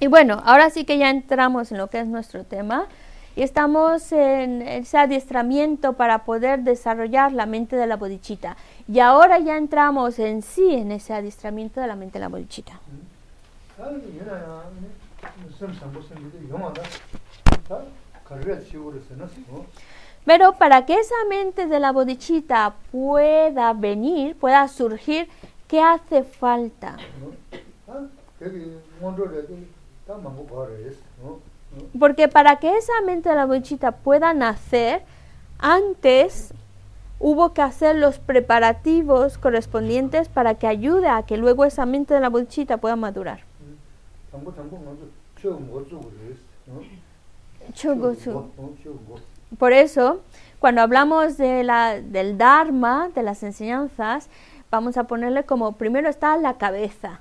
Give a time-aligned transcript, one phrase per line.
[0.00, 2.86] Y bueno, ahora sí que ya entramos en lo que es nuestro tema
[3.36, 8.56] y estamos en ese adiestramiento para poder desarrollar la mente de la bodichita.
[8.86, 12.80] Y ahora ya entramos en sí en ese adiestramiento de la mente de la bodichita.
[20.24, 25.28] Pero para que esa mente de la bodichita pueda venir, pueda surgir,
[25.68, 26.96] ¿qué hace falta?
[31.98, 35.02] Porque para que esa mente de la bodichita pueda nacer,
[35.58, 36.52] antes
[37.18, 42.20] hubo que hacer los preparativos correspondientes para que ayude a que luego esa mente de
[42.20, 43.40] la bodichita pueda madurar.
[49.58, 50.20] Por eso,
[50.58, 54.28] cuando hablamos de la, del Dharma, de las enseñanzas,
[54.70, 57.20] vamos a ponerle como primero está la cabeza.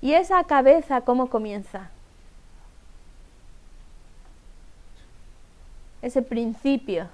[0.00, 1.90] ¿Y esa cabeza cómo comienza?
[6.02, 7.08] Ese principio.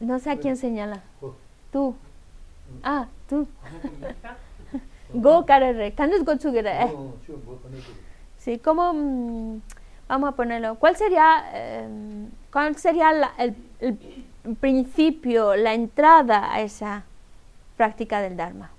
[0.00, 1.02] No sé a quién señala.
[1.72, 1.94] Tú.
[2.82, 3.46] Ah, tú.
[5.12, 5.94] Go carere.
[5.94, 6.94] ¿Cuándo go eh.
[8.38, 9.60] Sí, ¿cómo mm,
[10.08, 10.74] vamos a ponerlo?
[10.74, 17.04] ¿Cuál sería em, cuál sería el, el principio, la entrada a esa
[17.78, 18.70] práctica del Dharma?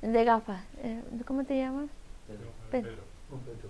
[0.00, 0.62] De gafas.
[0.78, 1.90] Eh, ¿Cómo te llamas?
[2.26, 2.48] Pedro.
[2.70, 3.02] Pedro.
[3.44, 3.68] Pedro.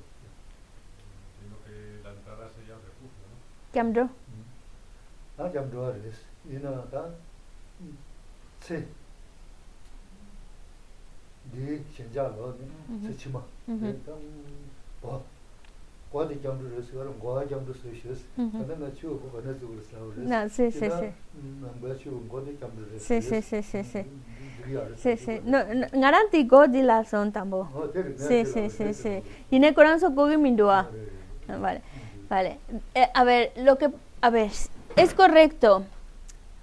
[1.66, 3.72] que la entrada sería refugio, ¿no?
[3.72, 4.08] Kiamdro.
[5.36, 5.50] Ah,
[6.08, 6.22] es.
[6.48, 7.06] Y no, acá.
[8.60, 8.84] Sí.
[11.52, 13.08] Di, Shenjalo, ¿no?
[13.08, 13.42] Se chima.
[22.96, 24.06] Sí, sí, sí, sí, sí.
[24.96, 25.40] Sí, sí.
[25.44, 25.58] No,
[25.92, 27.70] garanti go di la son tambo.
[28.16, 29.22] Sí, sí, sí, sí.
[29.50, 29.74] Y ne
[30.38, 30.90] mindua.
[31.48, 31.82] Vale.
[32.28, 32.58] Vale.
[32.94, 33.90] Eh, a ver, lo que
[34.20, 34.50] a ver,
[34.96, 35.84] es correcto.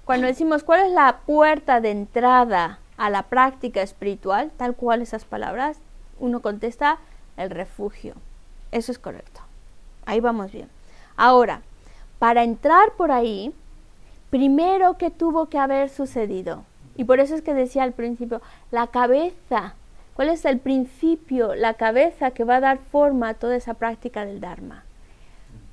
[0.06, 5.26] Cuando decimos cuál es la puerta de entrada a la práctica espiritual, tal cual esas
[5.26, 5.80] palabras,
[6.20, 7.00] uno contesta
[7.38, 8.16] el refugio.
[8.76, 9.40] Eso es correcto.
[10.06, 10.68] Ahí vamos bien.
[11.16, 11.62] Ahora,
[12.20, 13.54] para entrar por ahí,
[14.30, 16.66] primero que tuvo que haber sucedido,
[16.98, 18.42] y por eso es que decía al principio,
[18.72, 19.76] la cabeza,
[20.14, 21.56] ¿cuál es el principio?
[21.56, 24.84] La cabeza que va a dar forma a toda esa práctica del Dharma.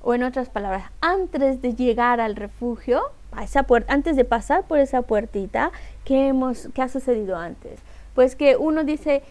[0.01, 3.01] O en otras palabras, antes de llegar al refugio,
[3.33, 5.73] a esa puerta, antes de pasar por esa puertita,
[6.05, 7.81] ¿qué, hemos, ¿qué ha sucedido antes?
[8.15, 9.23] Pues que uno dice,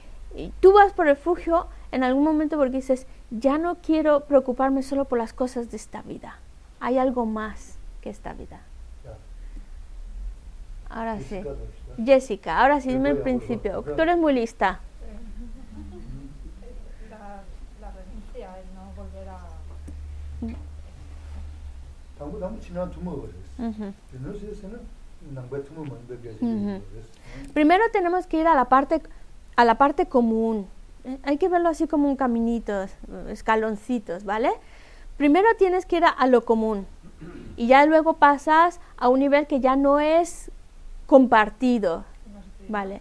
[0.61, 5.19] tú vas por refugio en algún momento porque dices, ya no quiero preocuparme solo por
[5.19, 6.39] las cosas de esta vida.
[6.81, 8.61] Hay algo más que esta vida.
[10.91, 11.41] Ahora sí.
[12.05, 13.83] Jessica, ahora sí, dime el principio.
[13.83, 14.81] Tú eres muy lista.
[17.09, 17.43] La,
[17.91, 19.39] renuncia es no volver a...
[27.55, 29.01] Primero tenemos que ir a la parte
[29.55, 30.67] a la parte común,
[31.23, 32.87] hay que verlo así como un caminito,
[33.29, 34.51] escaloncitos, ¿vale?
[35.17, 36.87] Primero tienes que ir a, lo común
[37.57, 40.51] y ya luego pasas a un nivel que ya no es
[41.07, 42.05] compartido,
[42.69, 43.01] ¿vale?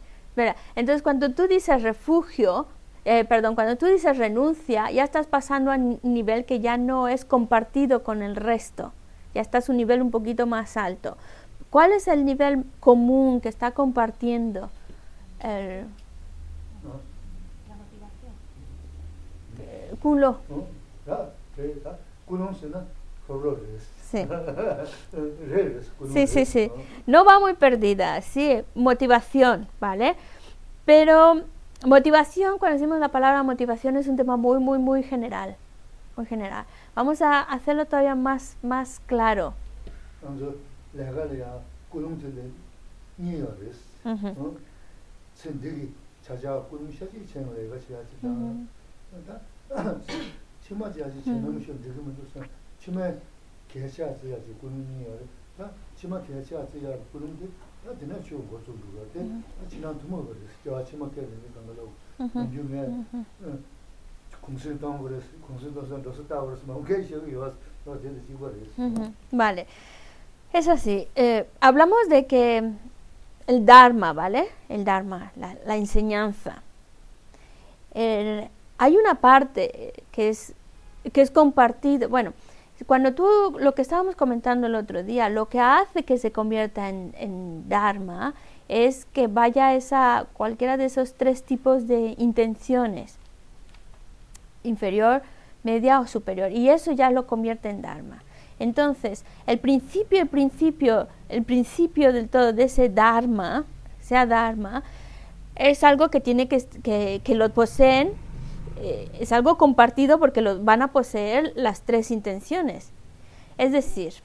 [0.76, 2.68] Entonces cuando tú dices refugio,
[3.06, 7.08] eh, perdón, cuando tú dices renuncia, ya estás pasando a un nivel que ya no
[7.08, 8.94] es compartido con el resto,
[9.34, 11.18] ya estás a un nivel un poquito más alto.
[11.70, 14.70] ¿Cuál es el nivel común que está compartiendo?
[15.40, 15.86] El,
[20.02, 20.38] culo.
[24.12, 24.28] Sí.
[26.28, 26.72] sí, sí,
[27.08, 30.16] No va muy perdida, sí, motivación, ¿vale?
[30.86, 31.44] Pero
[31.86, 35.56] motivación, cuando decimos la palabra motivación, es un tema muy, muy, muy general.
[36.18, 36.66] Muy general.
[36.94, 39.54] Vamos a hacerlo todavía más, más claro.
[50.63, 52.43] 치마지야지 제놈이 좀 되면 또
[52.79, 53.13] 치마
[53.69, 55.19] 개샤지야지 군인이요.
[55.57, 57.49] 자 치마 개샤지야 군인데
[57.85, 59.31] 나 되나 좀 고소 그러게.
[59.69, 60.47] 지난 두모 그랬어.
[60.65, 61.93] 저 치마 개는 간다고.
[62.19, 63.05] 요즘에
[64.41, 65.27] 공실 당 그랬어.
[65.41, 66.63] 공실 도서 도서 다 그랬어.
[66.67, 69.13] 뭐 개시 여기 와서 너 되는 지고 그랬어.
[69.33, 69.67] Vale.
[70.53, 71.07] Es así.
[71.15, 72.73] Eh, hablamos de que
[73.47, 74.49] el Dharma, ¿vale?
[74.69, 76.63] El Dharma, la, la enseñanza.
[77.93, 78.49] El,
[78.82, 80.56] hay una parte que es,
[81.14, 82.34] que es compartida, bueno,
[82.88, 83.28] cuando tú,
[83.60, 87.70] lo que estábamos comentando el otro día, lo que hace que se convierta en, en
[87.70, 88.34] Dharma
[88.70, 93.18] es que vaya esa, cualquiera de esos tres tipos de intenciones,
[94.64, 95.22] inferior,
[95.62, 98.24] media o superior, y eso ya lo convierte en Dharma.
[98.58, 103.64] Entonces, el principio, el principio, el principio del todo de ese Dharma,
[104.00, 104.82] sea Dharma,
[105.56, 108.14] es algo que tiene que, que, que lo poseen
[108.84, 112.92] eh, es algo compartido porque lo van a poseer las tres intenciones.
[113.58, 114.16] Es decir,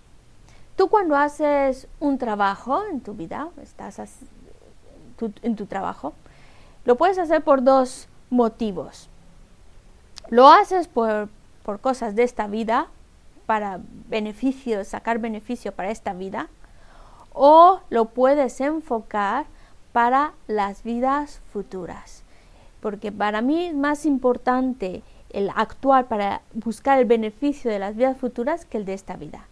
[0.76, 4.00] tú cuando haces un trabajo en tu vida, estás
[5.42, 6.14] en tu trabajo,
[6.84, 9.10] lo puedes hacer por dos motivos.
[10.30, 11.28] Lo haces por,
[11.62, 12.88] por cosas de esta vida,
[13.44, 16.48] para beneficio, sacar beneficio para esta vida,
[17.32, 19.46] o lo puedes enfocar
[19.92, 22.25] para las vidas futuras
[22.86, 28.16] porque para mí es más importante el actuar para buscar el beneficio de las vidas
[28.16, 29.48] futuras que el de esta vida.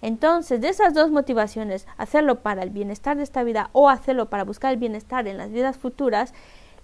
[0.00, 4.44] Entonces, de esas dos motivaciones, hacerlo para el bienestar de esta vida o hacerlo para
[4.44, 6.32] buscar el bienestar en las vidas futuras,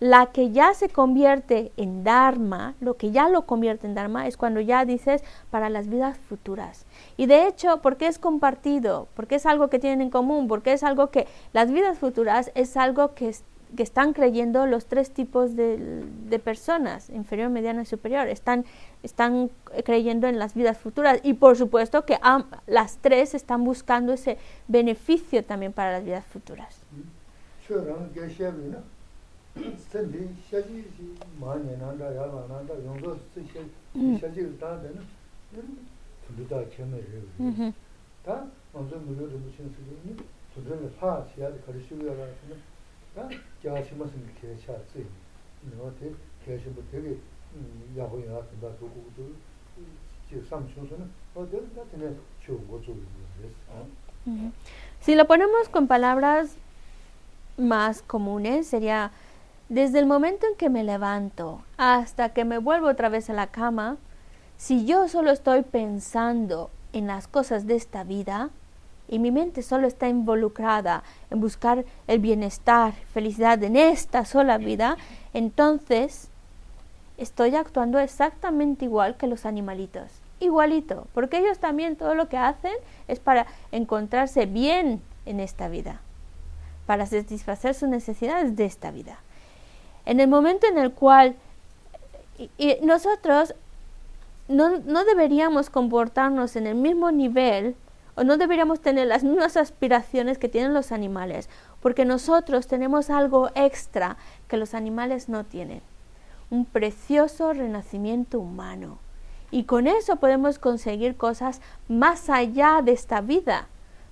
[0.01, 4.37] la que ya se convierte en Dharma, lo que ya lo convierte en Dharma, es
[4.37, 6.87] cuando ya dices para las vidas futuras.
[7.17, 10.83] Y de hecho, porque es compartido, porque es algo que tienen en común, porque es
[10.83, 13.29] algo que las vidas futuras es algo que
[13.77, 18.65] que están creyendo los tres tipos de, de, personas, inferior, mediana y superior, están,
[19.03, 19.51] están
[19.85, 21.21] creyendo en las vidas futuras.
[21.23, 22.19] Y por supuesto que
[22.67, 24.39] las tres están buscando ese
[24.69, 26.81] beneficio también para las vidas futuras.
[55.01, 56.57] Si lo ponemos con palabras
[57.57, 59.13] más comunes, sería
[59.69, 63.47] desde el momento en que me levanto hasta que me vuelvo otra vez a la
[63.47, 63.97] cama,
[64.57, 68.51] si yo solo estoy pensando en las cosas de esta vida,
[69.09, 74.97] y mi mente solo está involucrada en buscar el bienestar, felicidad en esta sola vida,
[75.33, 76.29] entonces
[77.19, 80.11] estoy actuando exactamente igual que los animalitos.
[80.41, 82.75] Igualito, porque ellos también todo lo que hacen
[83.09, 86.01] es para encontrarse bien en esta vida,
[86.87, 89.19] para satisfacer sus necesidades de esta vida.
[90.07, 91.37] En el momento en el cual
[92.59, 93.55] y, nosotros
[94.49, 97.77] no, no deberíamos comportarnos en el mismo nivel
[98.17, 101.49] o no deberíamos tener las mismas aspiraciones que tienen los animales,
[101.81, 104.17] porque nosotros tenemos algo extra
[104.49, 105.83] que los animales no tienen,
[106.51, 108.99] un precioso renacimiento humano.
[109.51, 113.69] Y con eso podemos conseguir cosas más allá de esta vida.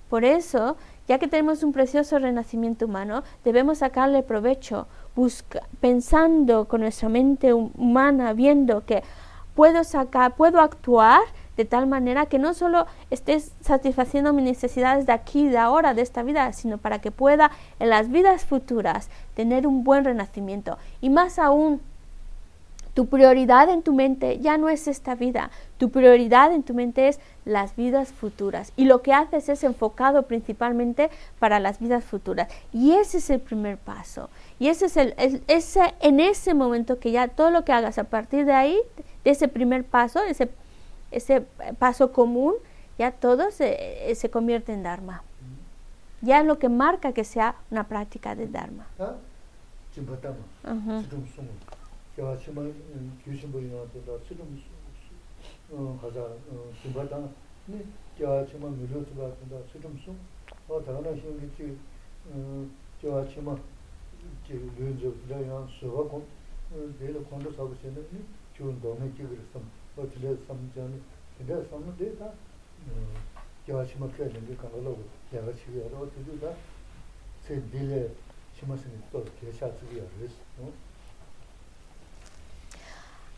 [0.09, 0.77] Por eso,
[1.07, 4.87] ya que tenemos un precioso renacimiento humano, debemos sacarle provecho,
[5.79, 9.03] pensando con nuestra mente humana, viendo que
[9.55, 11.21] puedo sacar, puedo actuar
[11.57, 16.01] de tal manera que no solo estés satisfaciendo mis necesidades de aquí, de ahora, de
[16.01, 20.77] esta vida, sino para que pueda en las vidas futuras tener un buen renacimiento.
[21.01, 21.81] Y más aún,
[22.93, 27.07] tu prioridad en tu mente ya no es esta vida, tu prioridad en tu mente
[27.07, 28.71] es las vidas futuras.
[28.75, 32.49] Y lo que haces es enfocado principalmente para las vidas futuras.
[32.71, 34.29] Y ese es el primer paso.
[34.59, 35.15] Y ese es el,
[35.47, 38.79] ese, en ese momento que ya todo lo que hagas a partir de ahí,
[39.23, 40.49] de ese primer paso, ese
[41.15, 41.41] ese
[41.79, 42.55] paso común,
[42.97, 45.23] ya todo se, eh, se convierte en Dharma.
[46.21, 48.87] Ya es lo que marca que sea una práctica de Dharma.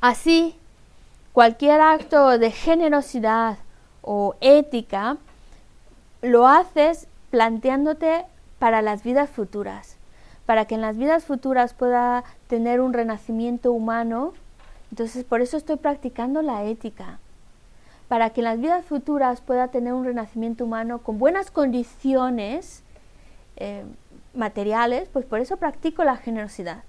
[0.01, 0.55] Así,
[1.33, 3.57] cualquier acto de generosidad
[4.01, 5.17] o ética
[6.21, 8.25] lo haces planteándote
[8.59, 9.97] para las vidas futuras,
[10.45, 14.33] para que en las vidas futuras pueda tener un renacimiento humano
[14.96, 17.20] entonces, por eso estoy practicando la ética,
[18.08, 22.82] para que en las vidas futuras pueda tener un renacimiento humano con buenas condiciones
[23.58, 23.84] eh,
[24.34, 26.86] materiales, pues por eso practico la generosidad.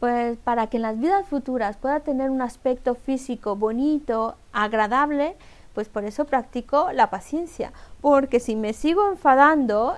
[0.00, 5.34] Pues para que en las vidas futuras pueda tener un aspecto físico bonito, agradable,
[5.72, 7.72] pues por eso practico la paciencia,
[8.02, 9.96] porque si me sigo enfadando,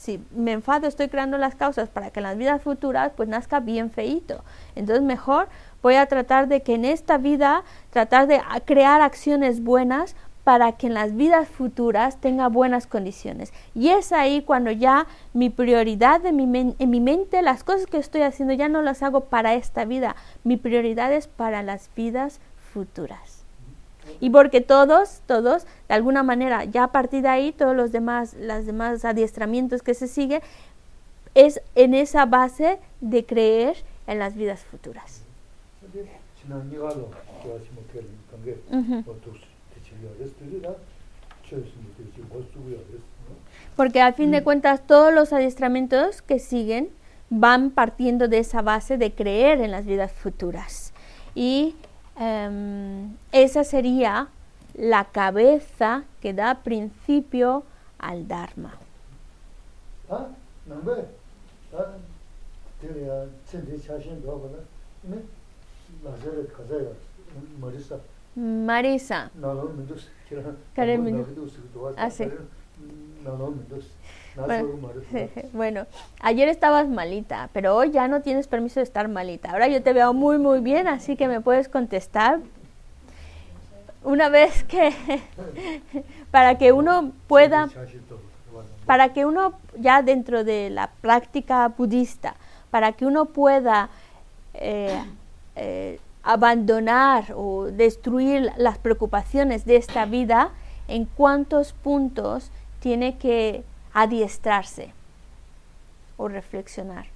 [0.00, 3.60] si me enfado, estoy creando las causas para que en las vidas futuras pues nazca
[3.60, 4.42] bien feito.
[4.74, 5.48] Entonces mejor
[5.82, 10.86] voy a tratar de que en esta vida, tratar de crear acciones buenas para que
[10.86, 13.52] en las vidas futuras tenga buenas condiciones.
[13.74, 18.22] Y es ahí cuando ya mi prioridad mi en mi mente, las cosas que estoy
[18.22, 22.40] haciendo ya no las hago para esta vida, mi prioridad es para las vidas
[22.72, 23.39] futuras.
[24.20, 28.34] Y porque todos, todos, de alguna manera, ya a partir de ahí, todos los demás,
[28.34, 30.42] los demás adiestramientos que se siguen,
[31.34, 33.76] es en esa base de creer
[34.06, 35.22] en las vidas futuras.
[43.76, 46.90] Porque al fin de cuentas todos los adiestramientos que siguen
[47.30, 50.92] van partiendo de esa base de creer en las vidas futuras.
[51.34, 51.76] Y
[52.16, 54.28] em, esa sería
[54.74, 57.64] la cabeza que da principio
[57.98, 58.74] al Dharma.
[60.10, 60.26] Ah,
[68.36, 69.30] Marisa.
[75.52, 75.86] Bueno,
[76.20, 79.50] ayer estabas malita, pero hoy ya no tienes permiso de estar malita.
[79.50, 82.40] Ahora yo te veo muy, muy bien, así que me puedes contestar.
[84.02, 84.92] Una vez que,
[86.30, 87.68] para que uno pueda,
[88.86, 92.36] para que uno ya dentro de la práctica budista,
[92.70, 93.90] para que uno pueda
[94.54, 95.02] eh,
[95.56, 100.50] eh, abandonar o destruir las preocupaciones de esta vida,
[100.88, 104.92] en cuántos puntos tiene que adiestrarse
[106.16, 107.06] o reflexionar.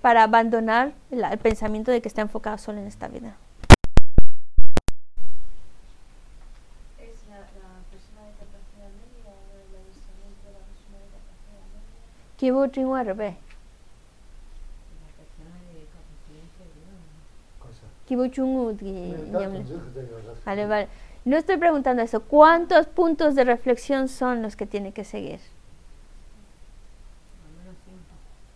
[0.00, 3.36] Para abandonar el, pensamiento de que está enfocado solo en esta vida.
[12.38, 12.50] ¿Qué
[20.44, 20.88] Vale, vale.
[21.24, 22.20] No estoy preguntando eso.
[22.20, 25.40] ¿Cuántos puntos de reflexión son los que tiene que seguir?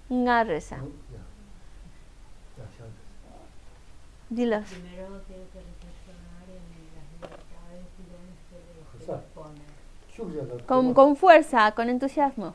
[0.09, 0.79] Ngarresa.
[4.29, 4.65] Dilos.
[4.65, 6.59] Primero tiene que reflexionar en
[10.57, 12.55] las Con, con fuerza, con entusiasmo.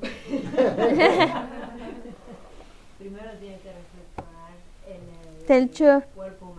[2.98, 4.52] Primero tiene que reflexionar
[4.86, 5.00] en
[5.50, 6.49] el cuerpo que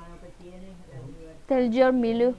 [1.52, 2.36] la libertad Tel Milu.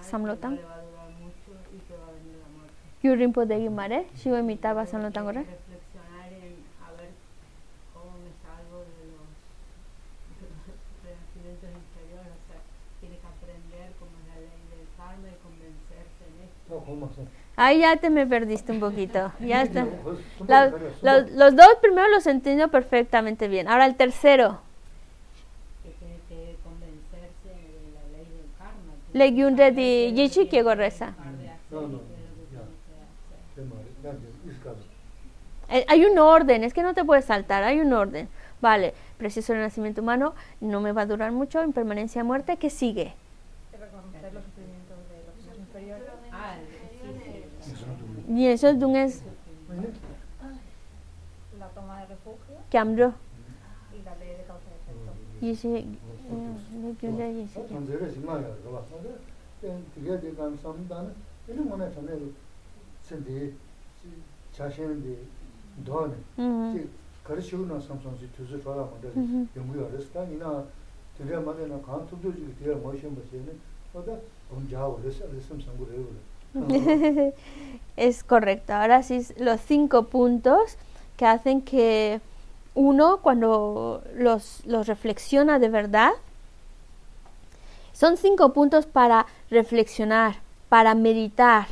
[0.00, 0.56] Samlotan.
[0.56, 2.72] que le va a durar mucho y que va a venir la muerte.
[3.02, 5.40] Yurimpo de Guimare, Shiva Mitaba Samlotan Gore.
[5.40, 5.48] Los,
[16.88, 17.10] los.
[17.56, 19.32] Ahí ya te me perdiste un poquito.
[19.40, 19.84] Ya está.
[20.46, 23.68] los, los, dos primeros los entiendo perfectamente bien.
[23.68, 24.60] Ahora el tercero.
[29.12, 31.14] Legiunre de Yichi que gorreza.
[35.88, 38.28] Hay un orden, es que no te puedes saltar, hay un orden.
[38.60, 43.14] Vale, preciso el nacimiento humano, no me va a durar mucho, impermanencia muerte, ¿qué sigue?
[48.28, 49.22] Y eso es es
[51.58, 52.56] la toma de refugio.
[52.70, 53.14] Cambio.
[53.98, 54.64] Y la ley de causa
[55.40, 56.07] y efecto.
[56.27, 57.59] Y ese no yo ya y ese.
[57.61, 58.81] Entonces es más la va.
[59.63, 61.13] En tiene de kan samdan,
[61.47, 62.33] en una también
[63.03, 63.53] sende
[64.53, 65.17] 자신의
[65.85, 66.89] 돈에 지
[67.23, 69.07] 가르치고는 삼성지 투수 좋아라 먼저
[69.55, 70.63] 연구를 했다 이나
[71.17, 73.59] 되려 말에나 간투도지 되려 모션 버시는
[73.93, 74.13] 어다
[74.51, 77.33] 엄자고 그래서 무슨 상고를 해요
[77.97, 78.73] es correcto.
[78.73, 80.77] Ahora sí, los cinco puntos
[81.17, 82.21] que hacen que
[82.78, 86.12] uno, cuando los, los reflexiona de verdad,
[87.92, 90.36] son cinco puntos para reflexionar,
[90.68, 91.66] para meditar,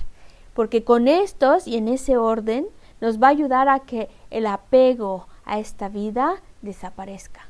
[0.53, 2.67] porque con estos y en ese orden
[3.01, 7.47] nos va a ayudar a que el apego a esta vida desaparezca.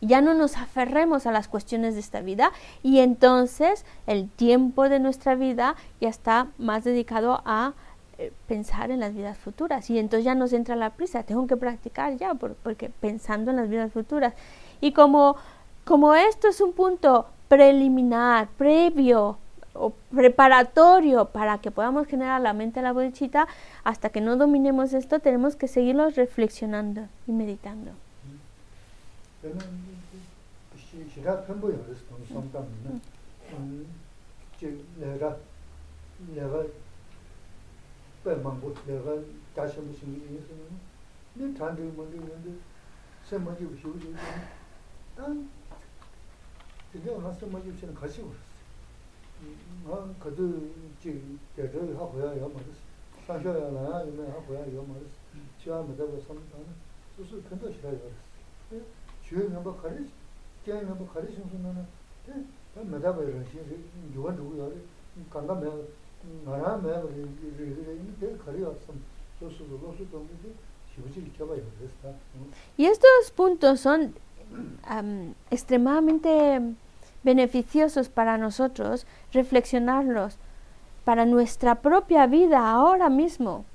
[0.00, 2.52] Ya no nos aferremos a las cuestiones de esta vida
[2.84, 7.72] y entonces el tiempo de nuestra vida ya está más dedicado a
[8.46, 12.16] pensar en las vidas futuras y entonces ya nos entra la prisa, tengo que practicar
[12.16, 14.34] ya porque pensando en las vidas futuras.
[14.80, 15.36] Y como,
[15.84, 19.38] como esto es un punto preliminar, previo
[19.72, 23.48] o preparatorio para que podamos generar la mente a la bodhicitta,
[23.84, 27.92] hasta que no dominemos esto tenemos que seguirlo reflexionando y meditando.
[38.20, 39.16] bē māngbō 내가
[39.56, 40.66] dāshā mū shīngi yī sī yō,
[41.40, 42.52] nē tāndē māngbō yō ndē,
[43.24, 44.34] sē māngbō yō shīw yō yō,
[45.16, 45.38] tān,
[46.92, 49.54] tē nē ngā sē māngbō yō shīngi kāshī wā sī,
[49.86, 50.48] ngā kato
[51.00, 51.14] jī
[51.56, 52.84] dē rō yō hā huyā yō mā rī sī,
[53.24, 55.80] sā shō yō nā yā yō mē hā huyā yō mā rī sī, chī yā
[55.88, 56.76] mē dā bā sā mā tā nā,
[57.16, 58.20] sū sū pēntā shirā yō rī
[58.68, 58.82] sī,
[59.24, 60.20] chī yō ngā bā khārī shī,
[60.68, 61.88] kia ngā bā khārī shī sū nā nā,
[62.28, 62.36] tē,
[62.76, 63.80] tā mē dā bā yō rā shī rī,
[64.12, 64.84] yō wā rī yō rī,
[65.32, 65.72] kāndā mē
[66.21, 68.93] 신선은 네 메다 버는 시 누가 누구야 간다 매 나라 매 이제 가리 왔어
[69.39, 70.27] 소소 소소 좀
[72.77, 74.15] Y estos puntos son
[75.51, 76.61] extremadamente
[77.23, 80.37] beneficiosos para nosotros reflexionarlos
[81.03, 83.65] para nuestra propia vida ahora mismo.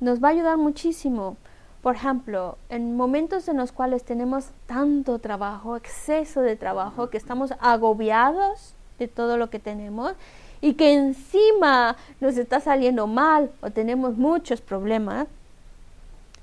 [0.00, 1.36] Nos va a ayudar muchísimo.
[1.82, 7.54] Por ejemplo, en momentos en los cuales tenemos tanto trabajo, exceso de trabajo, que estamos
[7.60, 10.14] agobiados de todo lo que tenemos
[10.61, 15.27] y que encima nos está saliendo mal o tenemos muchos problemas,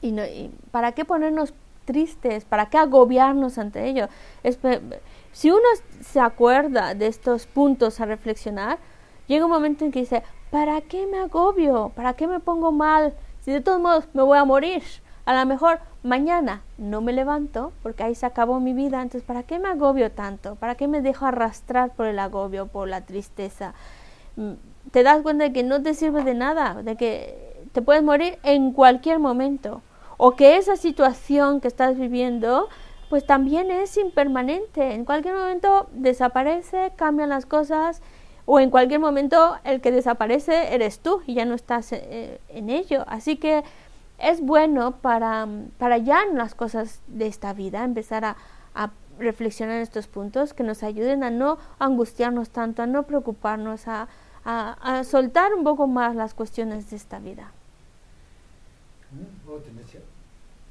[0.04, 1.54] y, ¿Para qué ponernos
[1.86, 2.44] tristes?
[2.44, 4.08] ¿Para qué agobiarnos ante ello?
[5.32, 5.66] si uno
[6.00, 8.78] se acuerda de estos puntos a reflexionar,
[9.26, 11.90] llega un momento en que dice, ¿para qué me agobio?
[11.96, 13.14] ¿Para qué me pongo mal?
[13.40, 14.82] Si de todos modos me voy a morir.
[15.26, 19.02] A lo mejor mañana no me levanto porque ahí se acabó mi vida.
[19.02, 20.54] Entonces, ¿para qué me agobio tanto?
[20.56, 23.74] ¿Para qué me dejo arrastrar por el agobio, por la tristeza?
[24.90, 28.38] Te das cuenta de que no te sirve de nada, de que te puedes morir
[28.42, 29.82] en cualquier momento
[30.16, 32.68] o que esa situación que estás viviendo
[33.08, 34.94] pues también es impermanente.
[34.94, 38.02] En cualquier momento desaparece, cambian las cosas
[38.46, 42.70] o en cualquier momento el que desaparece eres tú y ya no estás eh, en
[42.70, 43.04] ello.
[43.06, 43.62] Así que
[44.18, 45.46] es bueno para,
[45.78, 48.36] para ya en las cosas de esta vida empezar a,
[48.74, 53.86] a reflexionar en estos puntos que nos ayuden a no angustiarnos tanto, a no preocuparnos,
[53.88, 54.08] a,
[54.44, 57.52] a, a soltar un poco más las cuestiones de esta vida.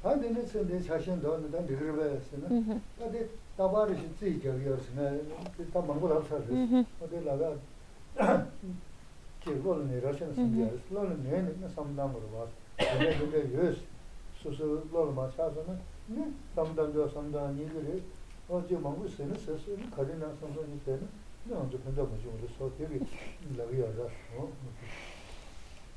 [0.04, 0.28] 안데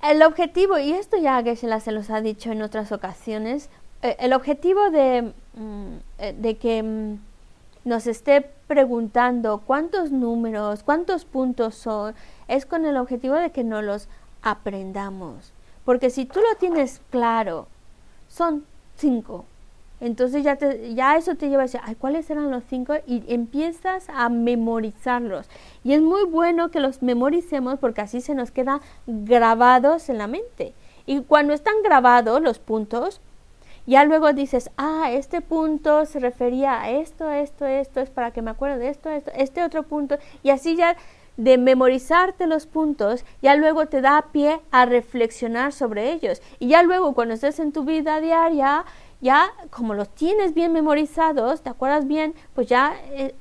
[0.03, 3.69] El objetivo, y esto ya Geshe-la se los ha dicho en otras ocasiones,
[4.01, 7.19] eh, el objetivo de, mm, eh, de que mm,
[7.85, 12.13] nos esté preguntando cuántos números, cuántos puntos son,
[12.47, 14.07] es con el objetivo de que no los
[14.43, 15.53] aprendamos.
[15.85, 17.67] Porque si tú lo tienes claro,
[18.27, 18.65] son
[18.97, 19.45] cinco,
[19.99, 22.95] entonces ya, ya eso te lleva a decir, Ay, ¿cuáles eran los cinco?
[23.07, 25.49] Y empiezas a memorizarlos.
[25.83, 30.27] Y es muy bueno que los memoricemos porque así se nos quedan grabados en la
[30.27, 30.73] mente.
[31.05, 33.21] Y cuando están grabados los puntos,
[33.87, 38.41] ya luego dices, ah, este punto se refería a esto, esto, esto, es para que
[38.41, 40.97] me acuerde de esto, esto, este otro punto, y así ya
[41.37, 46.41] de memorizarte los puntos, ya luego te da pie a reflexionar sobre ellos.
[46.59, 48.85] Y ya luego cuando estés en tu vida diaria,
[49.21, 53.35] ya como los tienes bien memorizados, te acuerdas bien, pues ya eh,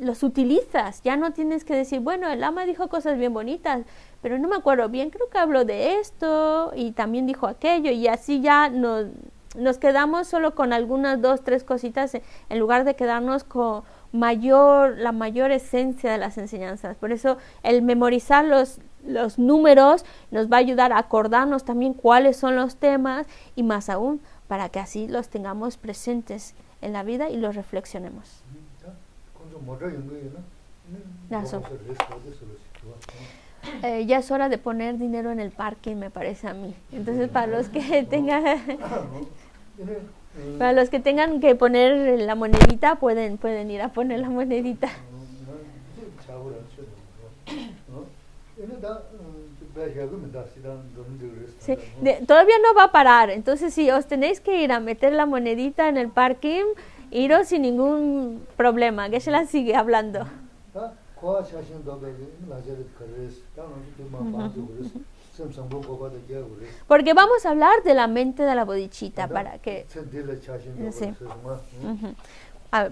[0.00, 3.82] los utilizas, ya no tienes que decir, bueno, el ama dijo cosas bien bonitas,
[4.22, 8.08] pero no me acuerdo bien, creo que habló de esto y también dijo aquello, y
[8.08, 9.04] así ya no
[9.56, 13.82] nos quedamos solo con algunas dos, tres cositas en lugar de quedarnos con
[14.12, 16.96] mayor, la mayor esencia de las enseñanzas.
[16.96, 22.36] Por eso el memorizar los, los números nos va a ayudar a acordarnos también cuáles
[22.36, 27.30] son los temas y más aún para que así los tengamos presentes en la vida
[27.30, 28.42] y los reflexionemos.
[33.82, 36.74] Eh, ya es hora de poner dinero en el parque, me parece a mí.
[36.92, 38.44] Entonces, para los que tengan
[40.58, 44.88] Para los que tengan que poner la monedita, pueden, pueden ir a poner la monedita.
[51.58, 51.76] Sí,
[52.26, 55.88] todavía no va a parar, entonces si os tenéis que ir a meter la monedita
[55.88, 56.64] en el parking,
[57.10, 60.26] iros sin ningún problema, que se la sigue hablando.
[66.86, 69.86] Porque vamos a hablar de la mente de la bodichita para que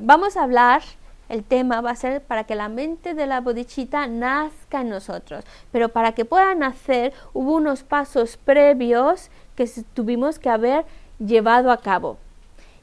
[0.00, 0.82] vamos a hablar
[1.28, 5.44] el tema va a ser para que la mente de la bodichita nazca en nosotros,
[5.72, 10.84] pero para que pueda nacer hubo unos pasos previos que tuvimos que haber
[11.18, 12.18] llevado a cabo.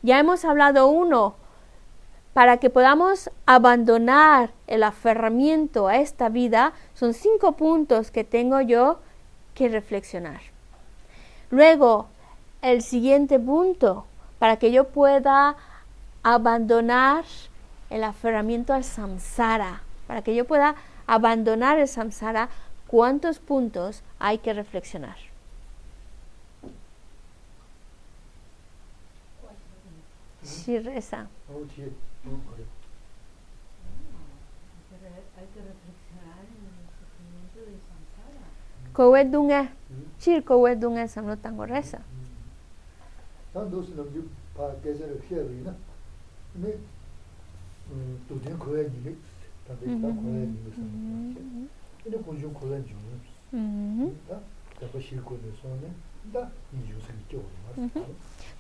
[0.01, 1.35] Ya hemos hablado uno
[2.33, 8.99] para que podamos abandonar el aferramiento a esta vida, son cinco puntos que tengo yo
[9.53, 10.39] que reflexionar.
[11.49, 12.07] Luego,
[12.61, 14.05] el siguiente punto,
[14.39, 15.57] para que yo pueda
[16.23, 17.25] abandonar
[17.91, 20.73] el aferramiento al samsara, para que yo pueda
[21.05, 22.49] abandonar el samsara,
[22.87, 25.17] ¿cuántos puntos hay que reflexionar?
[30.41, 31.27] Sí, reza.
[31.27, 31.91] Hay que
[35.59, 38.41] reflexionar en el sufrimiento del samsara.
[38.93, 39.73] Kowe dunga,
[40.19, 42.01] chir kowe dunga samlo tango reza.
[43.53, 44.23] yu
[44.55, 45.17] pā gācā rā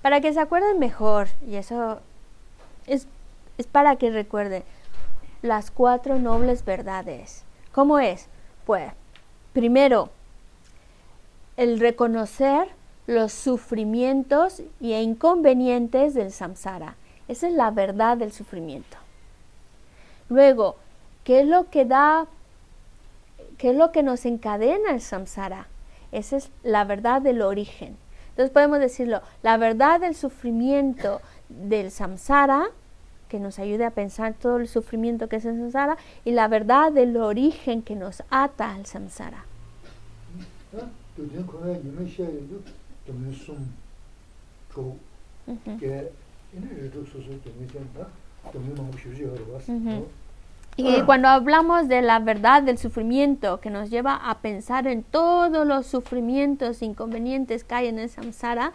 [0.01, 1.99] Para que se acuerden mejor, y eso
[2.87, 3.07] es,
[3.57, 4.63] es para que recuerden
[5.41, 7.43] las cuatro nobles verdades.
[7.71, 8.27] ¿Cómo es?
[8.65, 8.91] Pues,
[9.53, 10.09] primero,
[11.57, 12.67] el reconocer
[13.07, 16.95] los sufrimientos y inconvenientes del samsara.
[17.27, 19.00] Esa es la verdad del sufrimiento.
[20.31, 20.77] Luego,
[21.25, 22.25] ¿qué es lo que da,
[23.57, 25.67] qué es lo que nos encadena el samsara?
[26.13, 27.97] Esa es la verdad del origen.
[28.29, 32.69] Entonces podemos decirlo, la verdad del sufrimiento del samsara,
[33.27, 36.93] que nos ayude a pensar todo el sufrimiento que es el samsara, y la verdad
[36.93, 39.43] del origen que nos ata al samsara.
[50.77, 55.67] Y cuando hablamos de la verdad del sufrimiento, que nos lleva a pensar en todos
[55.67, 58.71] los sufrimientos inconvenientes que hay en el samsara,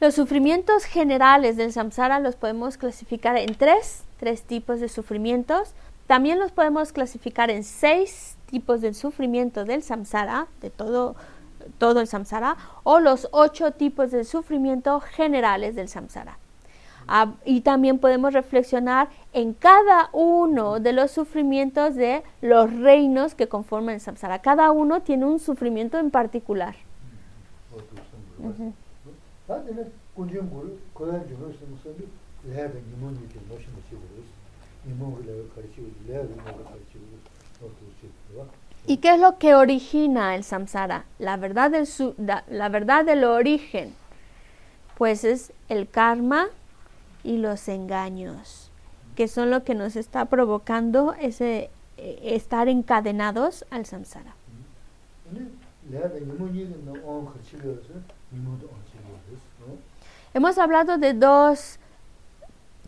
[0.00, 5.74] los sufrimientos generales del samsara los podemos clasificar en tres, tres tipos de sufrimientos.
[6.06, 11.16] También los podemos clasificar en seis tipos de sufrimiento del samsara, de todo,
[11.78, 16.39] todo el samsara, o los ocho tipos de sufrimiento generales del samsara.
[17.12, 23.48] Ah, y también podemos reflexionar en cada uno de los sufrimientos de los reinos que
[23.48, 24.38] conforman el samsara.
[24.38, 26.76] Cada uno tiene un sufrimiento en particular.
[38.86, 41.04] ¿Y qué es lo que origina el samsara?
[41.18, 43.92] La verdad del, su- da- la verdad del origen,
[44.96, 46.46] pues es el karma
[47.24, 48.70] y los engaños,
[49.16, 54.34] que son lo que nos está provocando ese eh, estar encadenados al samsara.
[60.32, 61.78] Hemos hablado de dos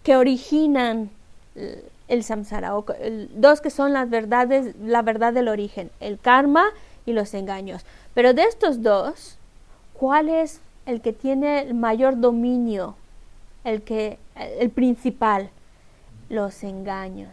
[0.03, 1.11] que originan
[2.09, 6.65] el samsara, o el- dos que son las verdades, la verdad del origen, el karma
[7.07, 7.85] y los engaños.
[8.15, 9.37] Pero de estos dos,
[9.95, 12.97] ¿cuál es el que tiene el mayor dominio,
[13.65, 15.51] el que el principal?
[16.29, 17.31] Los engaños.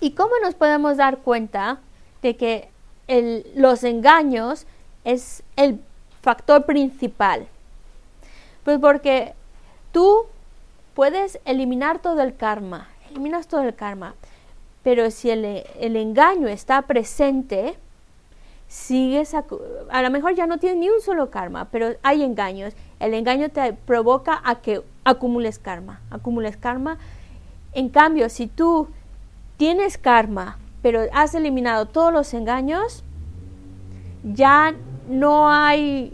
[0.00, 1.80] ¿Y cómo nos podemos dar cuenta
[2.22, 2.68] de que
[3.08, 4.66] el- los engaños
[5.04, 5.80] es el
[6.22, 7.46] factor principal?
[8.64, 9.32] Pues porque
[9.92, 10.26] tú
[10.96, 14.14] puedes eliminar todo el karma, eliminas todo el karma,
[14.82, 15.44] pero si el,
[15.78, 17.76] el engaño está presente,
[18.66, 22.74] sigues, acu- a lo mejor ya no tienes ni un solo karma, pero hay engaños.
[22.98, 26.98] El engaño te provoca a que acumules karma, acumules karma.
[27.74, 28.88] En cambio, si tú
[29.56, 33.04] tienes karma, pero has eliminado todos los engaños,
[34.24, 34.74] ya
[35.08, 36.12] no hay,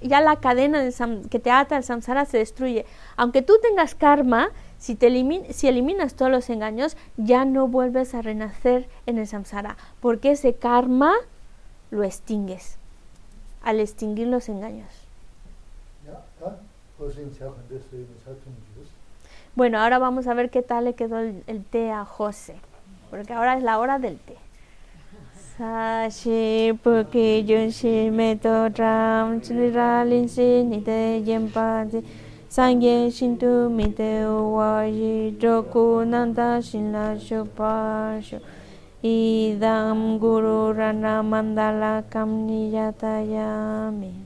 [0.00, 0.82] ya la cadena
[1.30, 2.86] que te ata al samsara se destruye.
[3.16, 5.08] Aunque tú tengas karma, si, te
[5.52, 10.54] si eliminas todos los engaños, ya no vuelves a renacer en el samsara, porque ese
[10.54, 11.14] karma
[11.90, 12.76] lo extingues
[13.62, 14.88] al extinguir los engaños.
[19.54, 22.56] Bueno, ahora vamos a ver qué tal le quedó el té a José,
[23.10, 24.36] porque ahora es la hora del té.
[25.56, 28.34] Sashi puki junshi mi
[28.76, 32.02] ram chinra linsi nite yempati
[32.48, 38.40] sangye shintu mite uwaji joku nanda shinla shupashu
[39.04, 44.23] idam guru rana mandala kam niyatayami